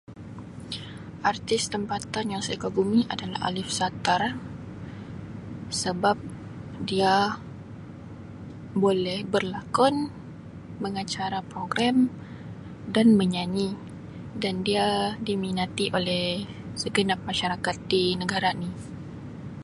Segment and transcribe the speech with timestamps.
[1.31, 4.21] Artis tempatan yang saya kagumi adalah Aliff Satar
[5.81, 6.17] sebab
[6.89, 7.15] dia
[8.83, 9.95] boleh berlakon
[10.83, 11.95] mengacara program
[12.95, 13.69] dan menyanyi
[14.43, 14.87] dan dia
[15.27, 16.25] diminati oleh
[16.81, 18.71] segenap masyarakat di negara ni.